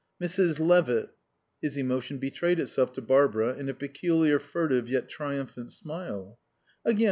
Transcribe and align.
"Mrs. 0.19 0.59
Levitt" 0.59 1.11
His 1.61 1.77
emotion 1.77 2.17
betrayed 2.17 2.59
itself 2.59 2.91
to 2.93 3.03
Barbara 3.03 3.53
in 3.55 3.69
a 3.69 3.75
peculiar 3.75 4.39
furtive 4.39 4.89
yet 4.89 5.07
triumphant 5.07 5.69
smile. 5.71 6.39
"Again?" 6.83 6.99